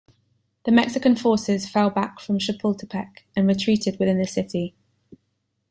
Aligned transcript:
The 0.65 0.71
Mexican 0.71 1.15
forces 1.15 1.69
fell 1.69 1.91
back 1.91 2.19
from 2.19 2.39
Chapultepec 2.39 3.27
and 3.35 3.45
retreated 3.47 3.99
within 3.99 4.17
the 4.17 4.25
city. 4.25 4.73